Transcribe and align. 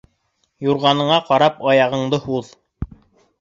Юрғаныңа 0.67 1.19
ҡарап 1.27 1.61
аяғыңды 1.73 2.21
һуҙ. 2.25 2.51